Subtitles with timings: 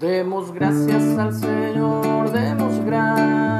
[0.00, 3.59] Demos gracias al Señor, demos gracias,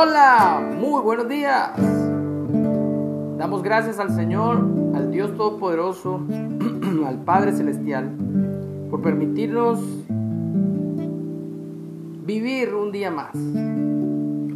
[0.00, 1.72] Hola, muy buenos días.
[3.36, 4.58] Damos gracias al Señor,
[4.94, 6.20] al Dios Todopoderoso,
[7.04, 8.16] al Padre Celestial,
[8.90, 9.80] por permitirnos
[12.24, 13.32] vivir un día más.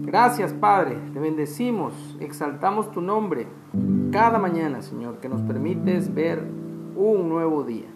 [0.06, 3.48] Gracias Padre, te bendecimos, exaltamos tu nombre
[4.12, 6.40] cada mañana, Señor, que nos permites ver
[6.94, 7.88] un nuevo día.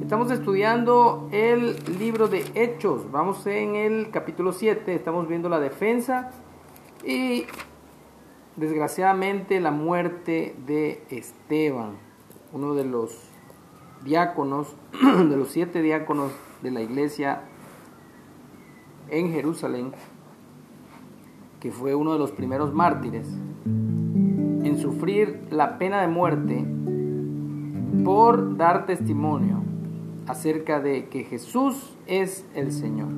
[0.00, 6.30] Estamos estudiando el libro de Hechos, vamos en el capítulo 7, estamos viendo la defensa
[7.04, 7.44] y
[8.56, 11.96] desgraciadamente la muerte de Esteban,
[12.52, 13.30] uno de los
[14.04, 17.42] diáconos, de los siete diáconos de la iglesia
[19.08, 19.92] en Jerusalén,
[21.60, 23.28] que fue uno de los primeros mártires
[23.64, 26.64] en sufrir la pena de muerte
[28.04, 29.62] por dar testimonio
[30.26, 33.08] acerca de que Jesús es el Señor.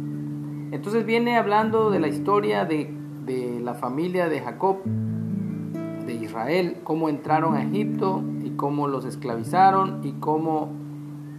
[0.72, 2.92] Entonces viene hablando de la historia de,
[3.24, 10.00] de la familia de Jacob, de Israel, cómo entraron a Egipto y cómo los esclavizaron
[10.04, 10.70] y cómo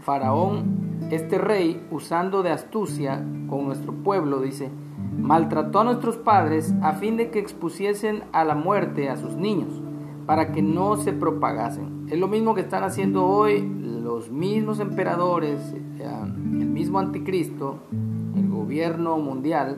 [0.01, 4.69] Faraón, este rey, usando de astucia con nuestro pueblo, dice,
[5.19, 9.81] maltrató a nuestros padres a fin de que expusiesen a la muerte a sus niños,
[10.25, 12.07] para que no se propagasen.
[12.09, 17.79] Es lo mismo que están haciendo hoy los mismos emperadores, el mismo anticristo,
[18.35, 19.77] el gobierno mundial,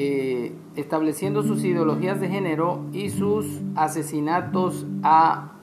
[0.00, 5.54] eh, estableciendo sus ideologías de género y sus asesinatos a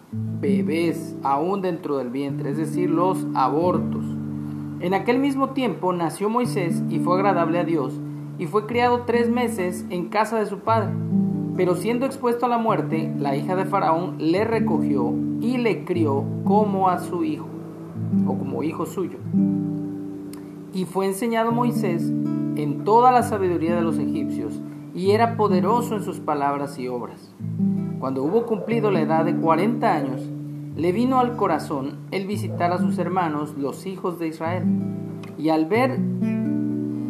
[0.42, 4.04] bebés, aún dentro del vientre, es decir, los abortos.
[4.82, 7.94] En aquel mismo tiempo nació Moisés y fue agradable a Dios,
[8.38, 10.94] y fue criado tres meses en casa de su padre.
[11.56, 16.26] Pero siendo expuesto a la muerte, la hija de Faraón le recogió y le crió
[16.44, 17.48] como a su hijo,
[18.28, 19.18] o como hijo suyo.
[20.74, 22.12] Y fue enseñado Moisés
[22.56, 24.60] en toda la sabiduría de los egipcios,
[24.94, 27.34] y era poderoso en sus palabras y obras.
[28.00, 30.22] Cuando hubo cumplido la edad de 40 años,
[30.76, 34.64] le vino al corazón el visitar a sus hermanos, los hijos de Israel,
[35.38, 36.00] y al ver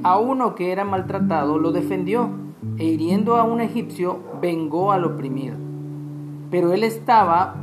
[0.03, 2.29] a uno que era maltratado, lo defendió,
[2.77, 5.56] e hiriendo a un egipcio, vengó al oprimido.
[6.51, 7.56] Pero él estaba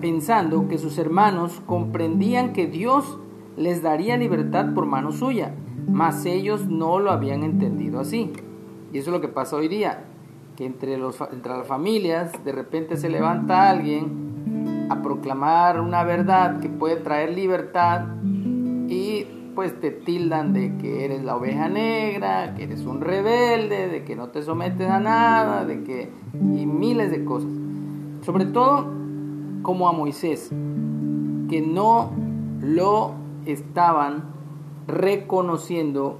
[0.00, 3.18] pensando que sus hermanos comprendían que Dios
[3.56, 5.54] les daría libertad por mano suya,
[5.88, 8.32] mas ellos no lo habían entendido así.
[8.92, 10.04] Y eso es lo que pasa hoy día,
[10.56, 16.68] que entre, entre las familias de repente se levanta alguien a proclamar una verdad que
[16.68, 18.06] puede traer libertad
[18.88, 24.04] y pues te tildan de que eres la oveja negra, que eres un rebelde, de
[24.04, 27.50] que no te sometes a nada, de que y miles de cosas.
[28.22, 28.86] Sobre todo
[29.62, 30.50] como a Moisés,
[31.48, 32.12] que no
[32.60, 33.14] lo
[33.46, 34.37] estaban
[34.88, 36.18] reconociendo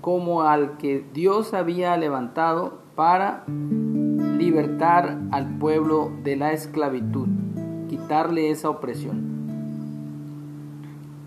[0.00, 7.28] como al que Dios había levantado para libertar al pueblo de la esclavitud,
[7.88, 9.30] quitarle esa opresión.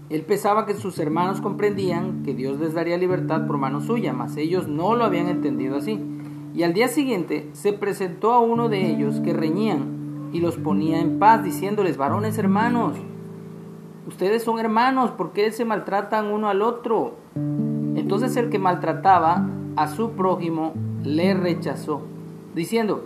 [0.09, 4.37] Él pensaba que sus hermanos comprendían que Dios les daría libertad por mano suya, mas
[4.37, 5.99] ellos no lo habían entendido así.
[6.53, 11.01] Y al día siguiente se presentó a uno de ellos que reñían y los ponía
[11.01, 12.95] en paz, diciéndoles, varones hermanos,
[14.07, 17.15] ustedes son hermanos, ¿por qué se maltratan uno al otro?
[17.95, 22.01] Entonces el que maltrataba a su prójimo le rechazó,
[22.55, 23.05] diciendo,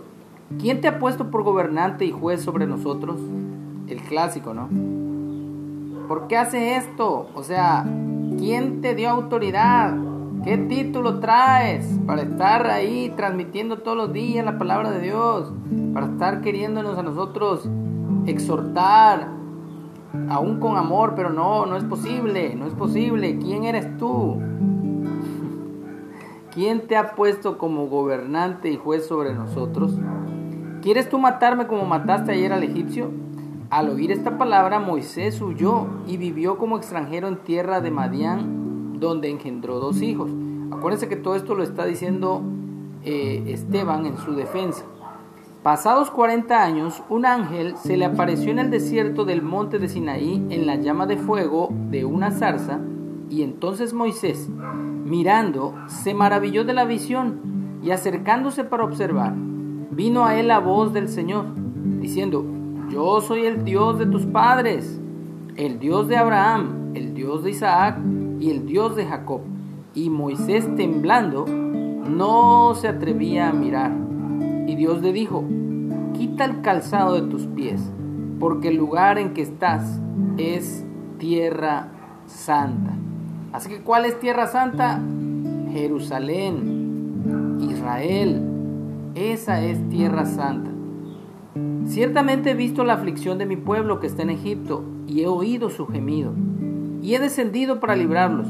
[0.60, 3.20] ¿quién te ha puesto por gobernante y juez sobre nosotros?
[3.88, 4.68] El clásico, ¿no?
[6.08, 7.28] ¿Por qué hace esto?
[7.34, 7.84] O sea,
[8.38, 9.96] ¿quién te dio autoridad?
[10.44, 15.52] ¿Qué título traes para estar ahí transmitiendo todos los días la palabra de Dios?
[15.92, 17.68] Para estar queriéndonos a nosotros
[18.26, 19.37] exhortar,
[20.28, 23.38] aún con amor, pero no, no es posible, no es posible.
[23.38, 24.36] ¿Quién eres tú?
[26.52, 29.94] ¿Quién te ha puesto como gobernante y juez sobre nosotros?
[30.82, 33.10] ¿Quieres tú matarme como mataste ayer al egipcio?
[33.70, 39.28] Al oír esta palabra, Moisés huyó y vivió como extranjero en tierra de Madián, donde
[39.28, 40.30] engendró dos hijos.
[40.70, 42.42] Acuérdense que todo esto lo está diciendo
[43.04, 44.86] eh, Esteban en su defensa.
[45.68, 50.42] Pasados 40 años, un ángel se le apareció en el desierto del monte de Sinaí
[50.48, 52.80] en la llama de fuego de una zarza,
[53.28, 60.40] y entonces Moisés, mirando, se maravilló de la visión, y acercándose para observar, vino a
[60.40, 61.44] él la voz del Señor,
[62.00, 62.46] diciendo,
[62.88, 64.98] Yo soy el Dios de tus padres,
[65.56, 67.98] el Dios de Abraham, el Dios de Isaac
[68.40, 69.42] y el Dios de Jacob.
[69.92, 74.07] Y Moisés temblando, no se atrevía a mirar.
[74.78, 75.42] Dios le dijo,
[76.14, 77.80] quita el calzado de tus pies,
[78.38, 80.00] porque el lugar en que estás
[80.36, 80.84] es
[81.18, 81.88] tierra
[82.26, 82.92] santa.
[83.52, 85.02] Así que, ¿cuál es tierra santa?
[85.72, 88.40] Jerusalén, Israel.
[89.16, 90.70] Esa es tierra santa.
[91.86, 95.70] Ciertamente he visto la aflicción de mi pueblo que está en Egipto y he oído
[95.70, 96.32] su gemido
[97.02, 98.46] y he descendido para librarlos.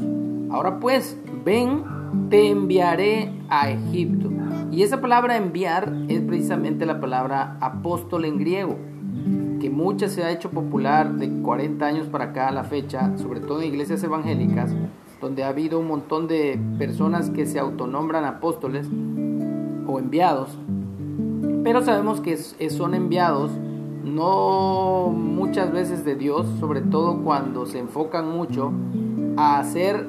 [0.51, 1.83] Ahora pues, ven,
[2.29, 4.29] te enviaré a Egipto.
[4.71, 8.77] Y esa palabra enviar es precisamente la palabra apóstol en griego,
[9.59, 13.39] que muchas se ha hecho popular de 40 años para acá a la fecha, sobre
[13.39, 14.75] todo en iglesias evangélicas,
[15.21, 18.87] donde ha habido un montón de personas que se autonombran apóstoles
[19.87, 20.57] o enviados,
[21.63, 23.51] pero sabemos que son enviados
[24.03, 28.71] no muchas veces de Dios, sobre todo cuando se enfocan mucho
[29.37, 30.07] a hacer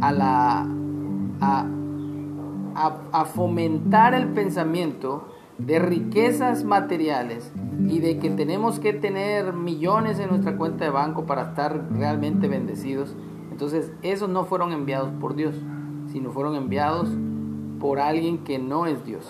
[0.00, 0.66] a la
[1.40, 1.66] a,
[2.78, 5.28] a, fomentar el pensamiento
[5.58, 7.52] de riquezas materiales
[7.88, 12.46] y de que tenemos que tener millones en nuestra cuenta de banco para estar realmente
[12.46, 13.16] bendecidos.
[13.50, 15.56] Entonces, esos no fueron enviados por Dios,
[16.12, 17.10] sino fueron enviados
[17.80, 19.26] por alguien que no es Dios.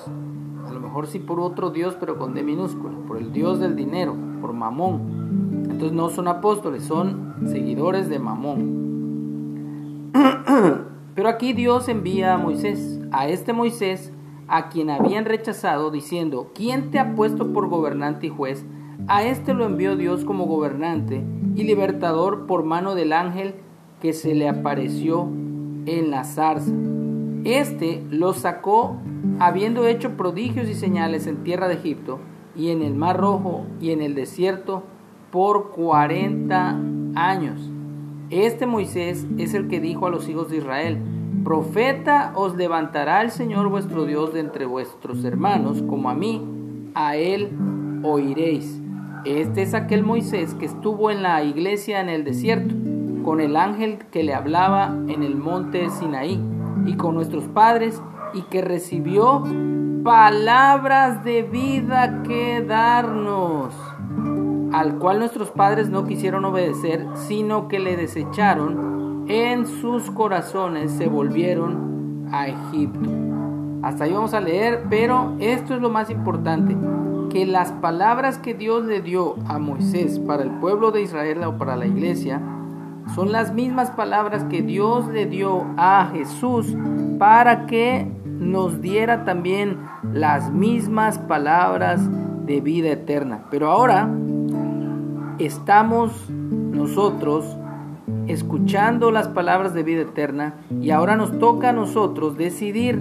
[0.66, 3.74] A lo mejor sí por otro Dios, pero con D minúscula, por el Dios del
[3.74, 5.64] dinero, por Mamón.
[5.64, 8.88] Entonces no son apóstoles, son seguidores de Mamón.
[11.14, 14.12] Pero aquí Dios envía a Moisés, a este Moisés,
[14.48, 18.64] a quien habían rechazado, diciendo, ¿quién te ha puesto por gobernante y juez?
[19.06, 21.22] A este lo envió Dios como gobernante
[21.54, 23.54] y libertador por mano del ángel
[24.00, 25.28] que se le apareció
[25.86, 26.72] en la zarza.
[27.44, 28.96] Este lo sacó
[29.38, 32.18] habiendo hecho prodigios y señales en tierra de Egipto
[32.56, 34.82] y en el mar rojo y en el desierto
[35.30, 36.76] por cuarenta
[37.14, 37.70] años.
[38.30, 40.98] Este Moisés es el que dijo a los hijos de Israel,
[41.48, 46.46] Profeta os levantará el Señor vuestro Dios de entre vuestros hermanos, como a mí,
[46.94, 47.56] a él
[48.02, 48.82] oiréis.
[49.24, 52.74] Este es aquel Moisés que estuvo en la iglesia en el desierto,
[53.24, 56.38] con el ángel que le hablaba en el monte Sinaí,
[56.84, 58.02] y con nuestros padres,
[58.34, 59.42] y que recibió
[60.04, 63.72] palabras de vida que darnos,
[64.74, 71.06] al cual nuestros padres no quisieron obedecer, sino que le desecharon, en sus corazones se
[71.06, 73.10] volvieron a Egipto.
[73.82, 76.76] Hasta ahí vamos a leer, pero esto es lo más importante,
[77.30, 81.58] que las palabras que Dios le dio a Moisés para el pueblo de Israel o
[81.58, 82.40] para la iglesia,
[83.14, 86.74] son las mismas palabras que Dios le dio a Jesús
[87.18, 89.78] para que nos diera también
[90.12, 92.00] las mismas palabras
[92.46, 93.44] de vida eterna.
[93.50, 94.08] Pero ahora
[95.38, 97.44] estamos nosotros
[98.28, 103.00] escuchando las palabras de vida eterna y ahora nos toca a nosotros decidir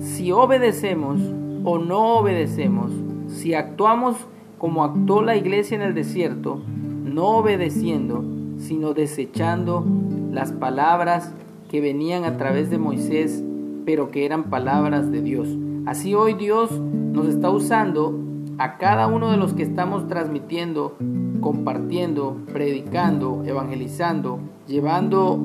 [0.00, 1.20] si obedecemos
[1.64, 2.90] o no obedecemos,
[3.28, 4.16] si actuamos
[4.58, 6.60] como actuó la iglesia en el desierto,
[7.04, 8.24] no obedeciendo,
[8.58, 9.84] sino desechando
[10.30, 11.32] las palabras
[11.70, 13.42] que venían a través de Moisés
[13.84, 15.48] pero que eran palabras de Dios.
[15.86, 18.18] Así hoy Dios nos está usando
[18.62, 20.96] a cada uno de los que estamos transmitiendo,
[21.40, 24.38] compartiendo, predicando, evangelizando,
[24.68, 25.36] llevando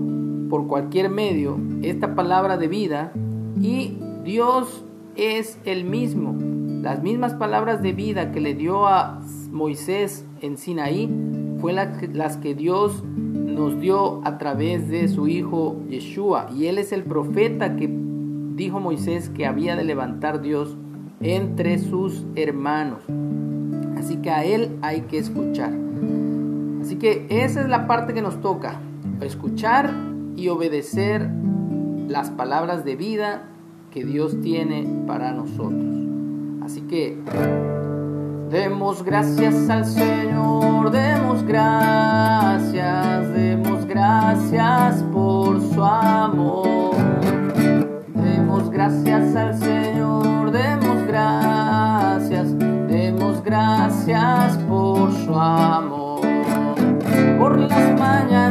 [0.52, 3.12] por cualquier medio esta palabra de vida
[3.60, 6.36] y Dios es el mismo.
[6.84, 9.20] Las mismas palabras de vida que le dio a
[9.50, 11.10] Moisés en Sinaí
[11.60, 16.92] fue las que Dios nos dio a través de su hijo Yeshua y él es
[16.92, 17.90] el profeta que
[18.54, 20.78] dijo Moisés que había de levantar Dios
[21.20, 23.00] entre sus hermanos.
[23.98, 25.72] Así que a él hay que escuchar.
[26.82, 28.80] Así que esa es la parte que nos toca,
[29.22, 29.94] escuchar
[30.36, 31.30] y obedecer
[32.08, 33.50] las palabras de vida
[33.92, 35.96] que Dios tiene para nosotros.
[36.64, 37.18] Así que
[38.50, 46.78] demos gracias al Señor, demos gracias, demos gracias por su amor
[48.78, 49.97] gracias al Señor,
[54.08, 56.22] gracias por su amor.
[57.38, 58.47] Por las mañanas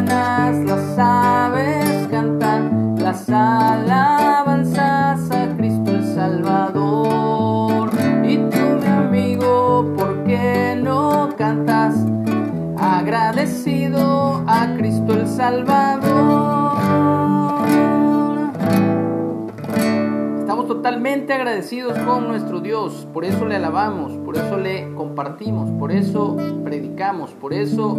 [20.67, 26.37] Totalmente agradecidos con nuestro Dios, por eso le alabamos, por eso le compartimos, por eso
[26.65, 27.97] predicamos, por eso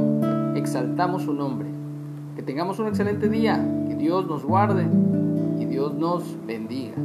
[0.54, 1.70] exaltamos su nombre.
[2.36, 4.86] Que tengamos un excelente día, que Dios nos guarde
[5.60, 6.96] y Dios nos bendiga.